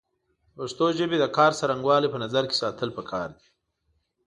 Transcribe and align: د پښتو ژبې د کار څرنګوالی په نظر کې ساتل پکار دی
د 0.55 0.57
پښتو 0.57 0.85
ژبې 0.99 1.17
د 1.19 1.25
کار 1.37 1.51
څرنګوالی 1.59 2.07
په 2.11 2.17
نظر 2.23 2.43
کې 2.49 2.59
ساتل 2.63 2.89
پکار 2.97 3.27
دی 3.37 3.47